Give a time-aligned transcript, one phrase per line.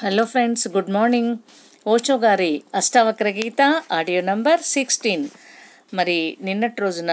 [0.00, 1.30] Hello friends good morning
[1.86, 3.62] Osho గారి Ashtavakra Gita
[3.92, 5.24] audio number sixteen
[5.94, 7.12] మరి నిన్నటి రోజున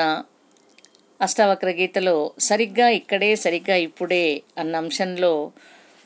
[1.19, 4.25] అష్టావక్ర గీతలో సరిగ్గా ఇక్కడే సరిగ్గా ఇప్పుడే
[4.57, 5.31] అన్న అంశంలో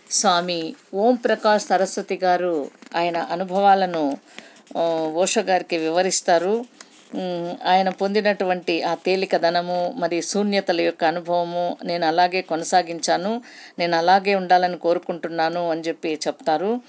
[0.09, 0.59] స్వామి
[0.93, 2.55] ఓం ప్రకాష్ సరస్వతి గారు
[2.95, 4.05] ఆయన అనుభవాలను
[5.15, 6.55] ఓషో గారికి వివరిస్తారు.
[7.65, 13.41] ఆయన పొందినటువంటి ఆ తేలికదనము మరి శూన్యతల యొక్క అనుభవము నేను అలాగే కొనసాగించాను
[13.79, 16.81] నేను అలాగే ఉండాలని కోరుకుంటున్నాను అని చెప్పి చెప్తారు.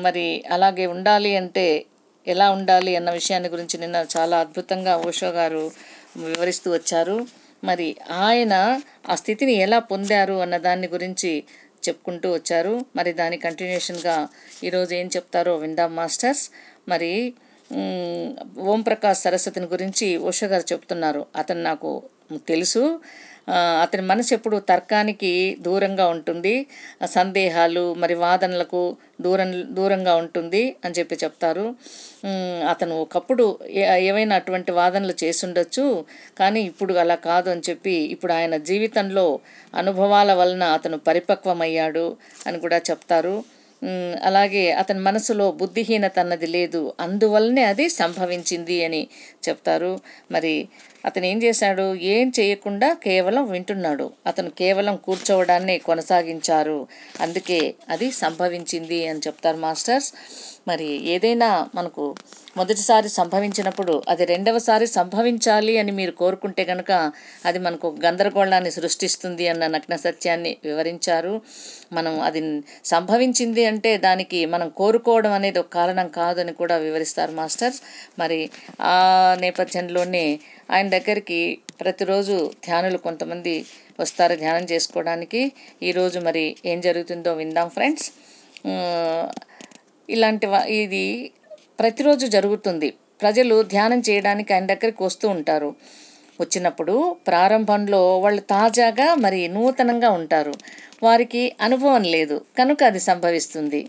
[0.00, 1.86] మరి అలాగే ఉండాలి అంటే
[2.26, 5.70] ఎలా ఉండాలి అన్న విషయాన్ని గురించి నిన్న చాలా అద్భుతంగా ఓషో గారు
[6.16, 7.26] వివరిస్తూ వచ్చారు.
[7.64, 11.44] మరి ఆయన ఆ స్థితిని ఎలా పొందారు అన్న దాని గురించి
[11.88, 12.84] చెప్పుకుంటూ వచ్చారు.
[12.96, 14.28] మరి దాని కంటిన్యూషన్గా
[14.64, 16.50] ఈరోజు ఏం చెప్తారో విందాం మాస్టర్స్.
[16.88, 17.34] మరి
[18.58, 21.26] ఓంప్రకాష్ సరస్వతిని గురించి ఉష గారు చెప్తున్నారు.
[21.36, 22.02] అతను నాకు
[22.48, 23.00] తెలుసు.
[23.82, 26.66] అతని మనసు ఎప్పుడు తర్కానికి దూరంగా ఉంటుంది.
[27.04, 31.74] సందేహాలు మరి వాదనలకు దూరం దూరంగా ఉంటుంది అని చెప్పి చెప్తారు.
[32.68, 36.04] అతను ఒకప్పుడు ఏ- ఏవైనా అటువంటి వాదనలు చేసుండొచ్చు
[36.38, 39.38] కానీ ఇప్పుడు అలా కాదు అని చెప్పి ఇప్పుడు ఆయన జీవితంలో
[39.74, 43.59] అనుభవాల వలన అతను పరిపక్వమయ్యాడు అని కూడా చెప్తారు.
[44.22, 46.94] అలాగే అతని మనసులో బుద్ధిహీనత అన్నది లేదు.
[47.00, 49.02] అందువల్లనే అది సంభవించింది అని
[49.48, 49.92] చెప్తారు.
[50.30, 50.54] మరి
[51.04, 51.84] అతను ఏం చేశాడు?
[52.14, 54.06] ఏం చేయకుండా కేవలం వింటున్నాడు.
[54.26, 56.78] అతను కేవలం కూర్చోవడాన్ని కొనసాగించారు.
[57.20, 60.10] అందుకే అది సంభవించింది అని చెప్తారు మాస్టర్స్.
[60.66, 62.04] మరి ఏదైనా మనకు
[62.56, 66.92] మొదటిసారి సంభవించినప్పుడు అది రెండవసారి సంభవించాలి అని మీరు కోరుకుంటే కనుక
[67.46, 71.34] అది మనకు గందరగోళాన్ని సృష్టిస్తుంది అన్న నగ్న సత్యాన్ని వివరించారు.
[71.92, 72.40] మనం అది
[72.84, 77.80] సంభవించింది అంటే దానికి మనం కోరుకోవడం అనేది ఒక కారణం కాదని కూడా వివరిస్తారు మాస్టర్స్.
[78.18, 78.40] మరి
[78.92, 78.96] ఆ
[79.44, 80.24] నేపథ్యంలోనే
[80.70, 81.40] ఆయన దగ్గరికి
[81.80, 82.36] ప్రతిరోజు
[82.66, 83.54] ధ్యానులు కొంతమంది
[84.00, 85.40] వస్తారు ధ్యానం చేసుకోవడానికి.
[85.82, 88.08] ఈరోజు మరి ఏం జరుగుతుందో విందాం ఫ్రెండ్స్.
[90.10, 91.30] ఇలాంటి ఇది
[91.80, 92.88] ప్రతిరోజు జరుగుతుంది.
[93.22, 95.70] ప్రజలు ధ్యానం చేయడానికి ఆయన దగ్గరికి వస్తూ ఉంటారు.
[96.40, 100.54] వచ్చినప్పుడు ప్రారంభంలో వాళ్ళు తాజాగా మరి నూతనంగా ఉంటారు.
[101.02, 102.44] వారికి అనుభవం లేదు.
[102.58, 103.80] కనుక అది సంభవిస్తుంది.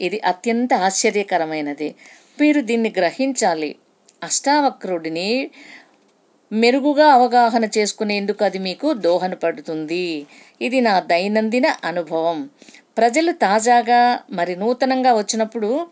[0.00, 1.94] ఇది అత్యంత ఆశ్చర్యకరమైనది.
[2.40, 3.70] మీరు దీన్ని గ్రహించాలి.
[4.22, 5.50] అష్టావక్రుడిని
[6.52, 10.26] మెరుగుగా అవగాహన చేసుకునేందుకు అది మీకు దోహదపడుతుంది.
[10.62, 12.38] ఇది నా దైనందిన అనుభవం.
[13.00, 15.86] ప్రజలు తాజాగా మరి నూతనంగా వచ్చినప్పుడు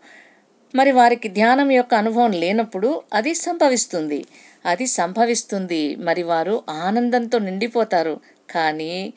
[0.75, 4.25] మరి వారికి ధ్యానం యొక్క అనుభవం లేనప్పుడు అది సంభవిస్తుంది.
[4.65, 5.95] అది సంభవిస్తుంది.
[5.95, 8.19] మరి వారు ఆనందంతో నిండిపోతారు.
[8.49, 9.13] కానీ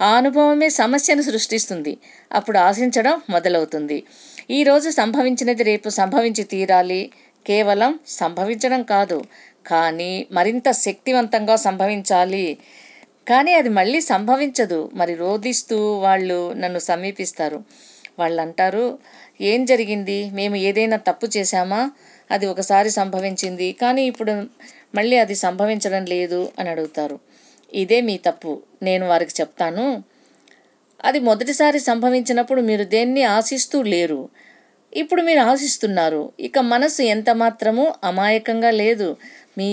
[0.00, 1.98] ఆ అనుభవమే సమస్యను సృష్టిస్తుంది.
[2.32, 4.02] అప్పుడు ఆశించడం మొదలవుతుంది.
[4.50, 7.10] ఈరోజు సంభవించినది రేపు సంభవించి తీరాలి.
[7.46, 9.24] కేవలం సంభవించడం కాదు.
[9.66, 12.58] కానీ మరింత శక్తివంతంగా సంభవించాలి.
[13.28, 14.90] కానీ అది మళ్ళీ సంభవించదు.
[14.94, 17.62] మరి రోధిస్తూ వాళ్ళు నన్ను సమీపిస్తారు.
[18.18, 18.98] వాళ్ళు అంటారు
[19.40, 20.30] ఏం జరిగింది?
[20.30, 21.90] మేము ఏదైనా తప్పు చేశామా?
[22.30, 23.72] అది ఒకసారి సంభవించింది.
[23.72, 24.32] కానీ ఇప్పుడు
[24.94, 27.18] మళ్ళీ అది సంభవించడం లేదు అని అడుగుతారు.
[27.74, 28.62] ఇదే మీ తప్పు.
[28.82, 30.02] నేను వారికి చెప్తాను.
[31.04, 34.28] అది మొదటిసారి సంభవించినప్పుడు మీరు దేన్ని ఆశిస్తూ లేరు?
[34.96, 36.32] ఇప్పుడు మీరు ఆశిస్తున్నారు.
[36.40, 39.16] ఇక మనసు ఎంత మాత్రము అమాయకంగా లేదు.
[39.58, 39.70] మీ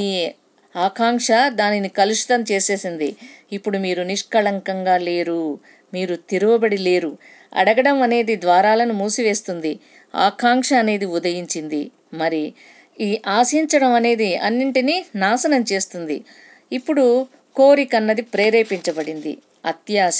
[0.75, 3.15] ఆకాంక్ష దానిని కలుషితం చేసేసింది.
[3.53, 5.59] ఇప్పుడు మీరు నిష్కళంకంగా లేరు.
[5.93, 7.17] మీరు తిరువబడి లేరు.
[7.55, 9.79] అడగడం అనేది ద్వారాలను మూసివేస్తుంది.
[10.15, 11.91] ఆకాంక్ష అనేది ఉదయించింది.
[12.13, 12.53] మరి
[12.99, 16.23] ఈ ఆశించడం అనేది అన్నింటినీ నాశనం చేస్తుంది.
[16.71, 19.37] ఇప్పుడు కోరిక అన్నది ప్రేరేపించబడింది.
[19.65, 20.19] అత్యాశ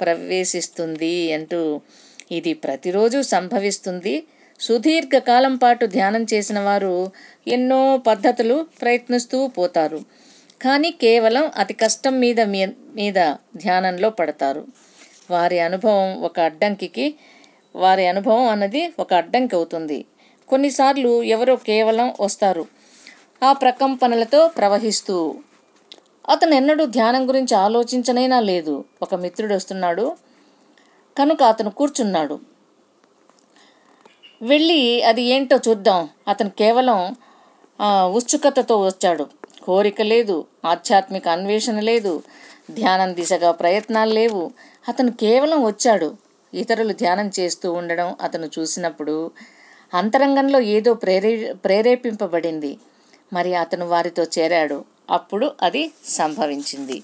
[0.00, 1.80] ప్రవేశిస్తుంది అంటూ
[2.32, 4.24] ఇది ప్రతిరోజు సంభవిస్తుంది.
[4.60, 7.10] సుదీర్ఘకాలం పాటు ధ్యానం చేసిన వారు
[7.48, 10.00] ఎన్నో పద్ధతులు ప్రయత్నిస్తూ పోతారు.
[10.62, 13.14] కానీ కేవలం అతి కష్టం మీద మీ- మీద
[13.56, 14.66] ధ్యానంలో పడతారు.
[15.30, 17.14] వారి అనుభవం ఒక అడ్డంకికి
[17.76, 20.04] వారి అనుభవం అన్నది ఒక అడ్డంకి అవుతుంది.
[20.48, 22.66] కొన్నిసార్లు ఎవరో కేవలం వస్తారు.
[23.42, 25.34] ఆ ప్రకంపనలతో ప్రవహిస్తూ.
[26.30, 28.84] అతను ఎన్నడూ ధ్యానం గురించి ఆలోచించనైనా లేదు.
[29.02, 30.16] ఒక మిత్రుడు వస్తున్నాడు.
[31.18, 32.40] కనుక అతను కూర్చున్నాడు.
[34.42, 36.08] వెళ్ళి అది ఏంటో చూద్దాం.
[36.28, 37.16] అతను కేవలం
[38.14, 39.26] ఉత్సుకతతో వచ్చాడు.
[39.62, 42.22] కోరిక లేదు ఆధ్యాత్మిక అన్వేషణ లేదు
[42.70, 44.50] ధ్యానం దిశగా ప్రయత్నాలు లేవు.
[44.88, 46.08] అతను కేవలం వచ్చాడు.
[46.54, 49.30] ఇతరులు ధ్యానం చేస్తూ ఉండడం అతను చూసినప్పుడు
[49.94, 52.72] అంతరంగంలో ఏదో ప్రేరే ప్రేరేపింపబడింది.
[53.32, 54.78] మరి అతను వారితో చేరాడు.
[55.10, 57.02] అప్పుడు అది సంభవించింది.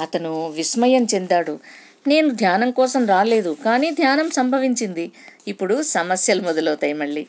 [0.00, 1.58] అతను విస్మయం చెందాడు.
[2.06, 5.12] నేను ధ్యానం కోసం రాలేదు కానీ ధ్యానం సంభవించింది.
[5.48, 7.26] ఇప్పుడు సమస్యలు మొదలవుతాయి మళ్ళీ.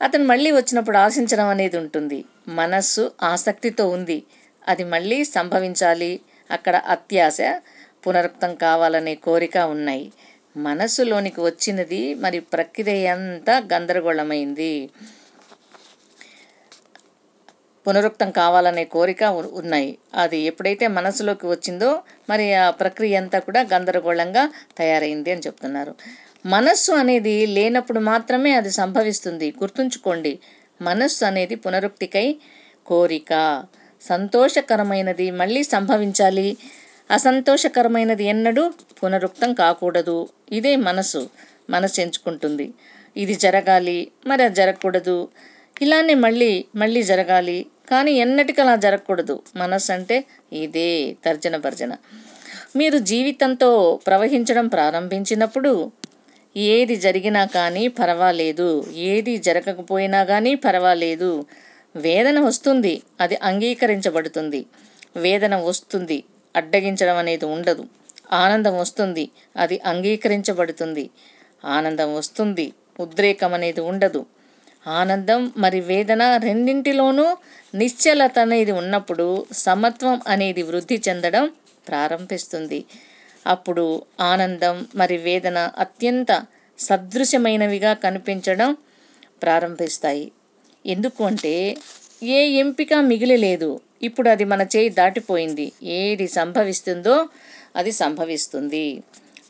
[0.00, 2.18] అతను మళ్ళీ వచ్చినప్పుడు ఆశించడం అనేది ఉంటుంది.
[2.48, 4.18] మనస్సు ఆసక్తితో ఉంది.
[4.68, 6.12] అది మళ్ళీ సంభవించాలి.
[6.50, 7.38] అక్కడ అత్యాశ
[8.06, 10.12] పునరుక్తం కావాలనే కోరిక ఉన్నాయి.
[10.56, 14.72] మనస్సులోనికి వచ్చినది మరి ప్రక్రియ అంతా గందరగోళమైంది.
[17.86, 19.22] పునరుక్తం కావాలనే కోరిక
[19.52, 19.98] ఉన్నాయి.
[20.14, 21.90] అది ఎప్పుడైతే మనసులోకి వచ్చిందో
[22.30, 24.42] మరి ఆ ప్రక్రియ అంతా కూడా గందరగోళంగా
[24.78, 25.94] తయారైంది అని చెప్తున్నారు.
[26.46, 29.54] మనస్సు అనేది లేనప్పుడు మాత్రమే అది సంభవిస్తుంది.
[29.60, 30.38] గుర్తుంచుకోండి
[30.82, 32.36] మనస్సు అనేది పునరుక్తికై
[32.86, 33.64] కోరిక.
[34.02, 36.56] సంతోషకరమైనది మళ్ళీ సంభవించాలి.
[37.10, 38.68] అసంతోషకరమైనది ఎన్నడూ
[39.04, 40.28] పునరుక్తం కాకూడదు.
[40.52, 41.30] ఇదే మనసు
[41.70, 42.70] మనసు ఎంచుకుంటుంది.
[43.16, 45.28] ఇది జరగాలి మరి అది జరగకూడదు.
[45.82, 47.66] ఇలానే మళ్ళీ మళ్ళీ జరగాలి.
[47.90, 49.42] కానీ ఎన్నటికీ అలా జరగకూడదు.
[49.56, 51.96] మనస్సు అంటే ఇదే తర్జన భర్జన.
[52.76, 55.92] మీరు జీవితంతో ప్రవహించడం ప్రారంభించినప్పుడు
[56.56, 58.68] ఏది జరిగినా కానీ పర్వాలేదు.
[59.10, 61.30] ఏది జరగకపోయినా కానీ పర్వాలేదు.
[61.96, 62.94] వేదన వస్తుంది.
[63.20, 64.60] అది అంగీకరించబడుతుంది.
[65.16, 66.18] వేదన వస్తుంది.
[66.54, 67.84] అడ్డగించడం అనేది ఉండదు.
[68.32, 69.24] ఆనందం వస్తుంది.
[69.56, 71.04] అది అంగీకరించబడుతుంది.
[71.64, 72.66] ఆనందం వస్తుంది.
[73.00, 74.20] ఉద్రేకం అనేది ఉండదు.
[74.86, 77.24] ఆనందం మరి వేదన రెండింటిలోనూ
[77.74, 81.44] నిశ్చలత అనేది ఉన్నప్పుడు సమత్వం అనేది వృద్ధి చెందడం
[81.88, 82.80] ప్రారంభిస్తుంది.
[83.46, 86.44] అప్పుడు ఆనందం మరి వేదన అత్యంత
[86.78, 88.76] సదృశ్యమైనవిగా కనిపించడం
[89.42, 90.32] ప్రారంభిస్తాయి.
[90.86, 91.76] ఎందుకు అంటే
[92.22, 95.72] ఏ ఎంపిక మిగిలి లేదు ఇప్పుడు అది మన చేయి దాటిపోయింది.
[95.82, 97.28] ఏది సంభవిస్తుందో
[97.76, 99.02] అది సంభవిస్తుంది.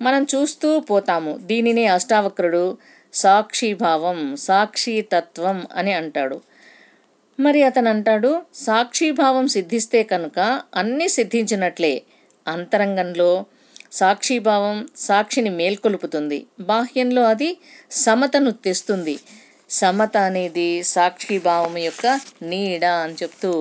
[0.03, 1.39] మనం చూస్తూ పోతాము.
[1.43, 2.79] దీనినే అష్టావక్రుడు
[3.15, 6.41] సాక్షిభావం సాక్షితత్వం అని అంటాడు.
[7.41, 12.03] మరి అతను అంటాడు సాక్షిభావం సిద్ధిస్తే కనుక అన్నీ సిద్ధించినట్లే.
[12.49, 13.45] అంతరంగంలో
[13.93, 16.39] సాక్షిభావం సాక్షిని మేల్కొలుపుతుంది.
[16.61, 17.51] బాహ్యంలో అది
[17.91, 19.17] సమతను తెస్తుంది.
[19.71, 22.07] సమత అనేది సాక్షిభావం యొక్క
[22.43, 23.53] నీడ అని చెప్తూ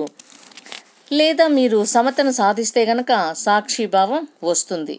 [1.12, 4.96] లేదా మీరు సమతను సాధిస్తే గనక సాక్షిభావం వస్తుంది.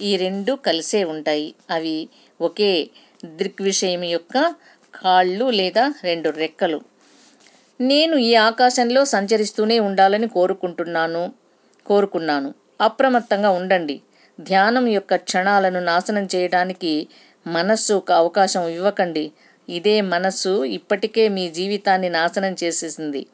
[0.00, 1.54] ఈ రెండు కలిసే ఉంటాయి.
[1.70, 1.96] అవి
[2.40, 2.72] ఒకే
[3.24, 4.36] దృగ్విషయం యొక్క
[4.94, 6.80] కాళ్ళు లేదా రెండు రెక్కలు.
[7.80, 11.22] నేను ఈ ఆకాశంలో సంచరిస్తూనే ఉండాలని కోరుకుంటున్నాను
[11.86, 12.50] కోరుకున్నాను.
[12.80, 13.96] అప్రమత్తంగా ఉండండి.
[14.40, 17.08] ధ్యానం యొక్క క్షణాలను నాశనం చేయడానికి
[17.46, 19.32] మనస్సుకు అవకాశం ఇవ్వకండి.
[19.68, 23.26] ఇదే మనస్సు ఇప్పటికే మీ జీవితాన్ని నాశనం చేసేసింది.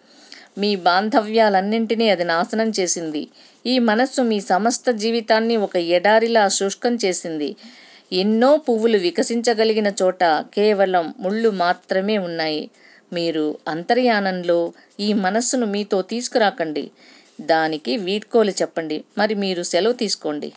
[0.59, 3.29] మీ బాంధవ్యాలన్నింటినీ అది నాశనం చేసింది.
[3.67, 7.57] ఈ మనస్సు మీ సమస్త జీవితాన్ని ఒక ఎడారిలా శుష్కం చేసింది.
[8.13, 12.71] ఎన్నో పువ్వులు వికసించగలిగిన చోట కేవలం ముళ్ళు మాత్రమే ఉన్నాయి.
[13.13, 16.91] మీరు అంతర్యానంలో ఈ మనస్సును మీతో తీసుకురాకండి.
[17.41, 19.05] దానికి వీడ్కోలు చెప్పండి.
[19.19, 20.53] మరి మీరు సెలవు తీసుకోండి.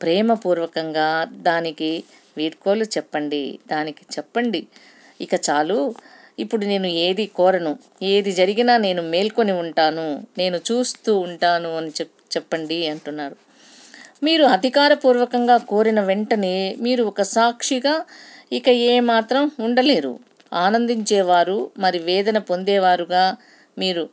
[0.00, 2.04] ప్రేమపూర్వకంగా దానికి
[2.38, 3.58] వీడ్కోలు చెప్పండి.
[3.70, 4.66] దానికి చెప్పండి.
[5.20, 5.94] ఇక చాలు.
[6.38, 7.78] ఇప్పుడు నేను ఏది కోరను?
[8.02, 10.06] ఏది జరిగినా నేను మేల్కొని ఉంటాను.
[10.38, 13.36] నేను చూస్తూ ఉంటాను అని చెప్ చెప్పండి అంటున్నారు.
[14.22, 17.94] మీరు అధికారపూర్వకంగా కోరిన వెంటనే మీరు ఒక సాక్షిగా
[18.52, 20.18] ఇక ఏమాత్రం ఉండలేరు.
[20.52, 23.36] ఆనందించేవారు మరి వేదన పొందేవారుగా
[23.78, 24.08] మీరు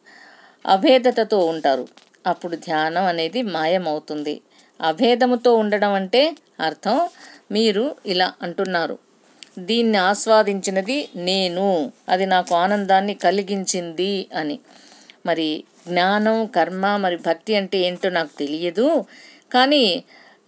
[0.66, 1.88] అభేదతతో ఉంటారు.
[2.28, 4.42] అప్పుడు ధ్యానం అనేది మాయమవుతుంది.
[4.82, 6.22] అభేదముతో ఉండడం అంటే
[6.60, 6.98] అర్థం.
[7.52, 8.98] మీరు ఇలా అంటున్నారు.
[9.60, 11.68] దీన్ని ఆస్వాదించినది నేను.
[12.10, 14.60] అది నాకు ఆనందాన్ని కలిగించింది అని.
[15.26, 19.06] మరి జ్ఞానం కర్మ మరి భక్తి అంటే ఏంటో నాకు తెలియదు.
[19.52, 19.86] కానీ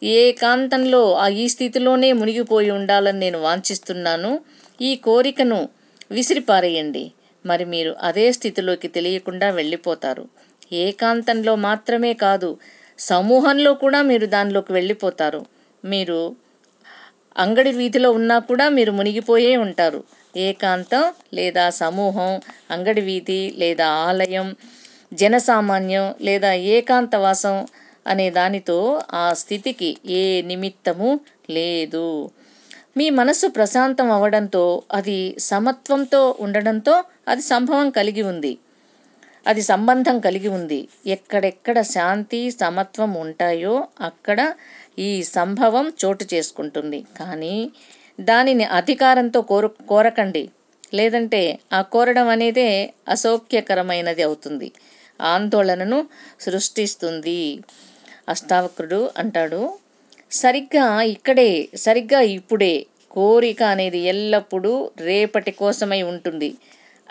[0.03, 4.31] ఏకాంతంలో ఆ ఈ స్థితిలోనే మునిగిపోయి ఉండాలని నేను వాంఛిస్తున్నాను.
[4.81, 5.69] ఈ కోరికను
[6.11, 7.11] విసిరిపారేయండి.
[7.45, 10.25] మరి మీరు అదే స్థితిలోకి తెలియకుండా వెళ్ళిపోతారు.
[10.71, 12.49] ఏకాంతంలో మాత్రమే కాదు
[12.99, 15.41] సమూహంలో కూడా మీరు దానిలోకి వెళ్ళిపోతారు.
[15.83, 16.19] మీరు
[17.37, 20.03] అంగడి వీధిలో ఉన్నా కూడా మీరు మునిగిపోయే ఉంటారు.
[20.37, 24.55] ఏకాంతం లేదా సమూహం అంగడి వీధి లేదా ఆలయం
[25.13, 27.67] జనసామాన్యం లేదా ఏకాంతవాసం
[28.07, 31.19] అనే దానితో ఆ స్థితికి ఏ నిమిత్తము
[31.49, 32.31] లేదు.
[32.97, 38.57] మీ మనసు ప్రశాంతం అవ్వడంతో అది సమత్వంతో ఉండడంతో అది సంభవం కలిగి ఉంది.
[39.45, 40.79] అది సంబంధం కలిగి ఉంది.
[41.07, 44.39] ఎక్కడెక్కడ శాంతి సమత్వం ఉంటాయో అక్కడ
[44.99, 46.99] ఈ సంభవం చోటు చేసుకుంటుంది.
[47.19, 47.55] కానీ
[48.19, 50.43] దానిని అధికారంతో కోరు కోరకండి.
[50.93, 51.41] లేదంటే
[51.73, 52.67] ఆ కోరడం అనేదే
[53.09, 54.67] అసౌఖ్యకరమైనది అవుతుంది.
[55.19, 55.99] ఆందోళనను
[56.39, 57.39] సృష్టిస్తుంది.
[58.29, 59.61] అష్టావక్రుడు అంటాడు
[60.31, 60.85] సరిగ్గా
[61.15, 62.73] ఇక్కడే సరిగ్గా ఇప్పుడే
[63.11, 64.71] కోరిక అనేది ఎల్లప్పుడూ
[65.01, 66.49] రేపటి కోసమై ఉంటుంది.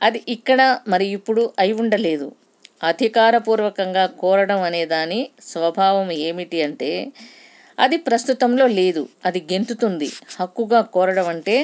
[0.03, 2.29] అది ఇక్కడ మరి ఇప్పుడు అయి ఉండలేదు.
[2.85, 6.91] అధికారపూర్వకంగా కోరడం అనే దాని స్వభావం ఏమిటి అంటే
[7.79, 9.09] అది ప్రస్తుతంలో లేదు.
[9.25, 10.09] అది గెంతుతుంది.
[10.41, 11.57] హక్కుగా కోరడం అంటే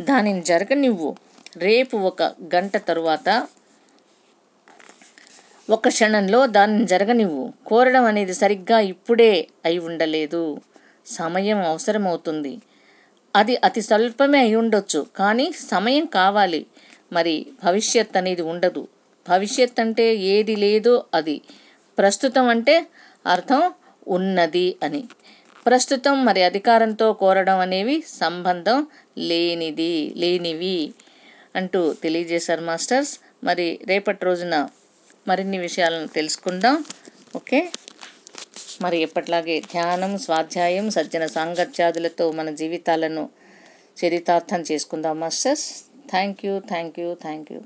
[0.00, 1.10] దానిని జరగనివ్వు.
[1.56, 2.22] రేపు ఒక
[2.54, 3.28] గంట తరువాత
[5.68, 7.52] ఒక క్షణంలో దానిని జరగనివ్వు.
[7.66, 9.32] కోరడం అనేది సరిగ్గా ఇప్పుడే
[9.64, 10.42] అయి ఉండలేదు.
[11.10, 12.52] సమయం అవసరమవుతుంది.
[13.34, 15.06] అది అతి స్వల్పమే అయి ఉండొచ్చు.
[15.16, 16.60] కానీ సమయం కావాలి.
[17.12, 18.88] మరి భవిష్యత్ అనేది ఉండదు.
[19.28, 21.40] భవిష్యత్ అంటే ఏది లేదో అది.
[21.98, 22.86] ప్రస్తుతం అంటే
[23.26, 23.72] అర్థం
[24.08, 25.04] ఉన్నది అని.
[25.66, 28.86] ప్రస్తుతం మరి అధికారంతో కోరడం అనేవి సంబంధం
[29.18, 30.92] లేనిది లేనివి
[31.56, 33.18] అంటూ తెలియజేశారు మాస్టర్స్.
[33.44, 34.68] మరి రేపటి రోజున
[35.28, 36.84] మరిన్ని విషయాలను తెలుసుకుందాం.
[37.36, 37.72] ఓకే?
[38.82, 43.28] మరి ఎప్పట్లాగే ధ్యానం స్వాధ్యాయం సజ్జన సాంగత్యాదులతో మన జీవితాలను
[44.04, 45.89] చరితార్థం చేసుకుందాం masters.
[46.10, 47.60] Thank you thank you thank you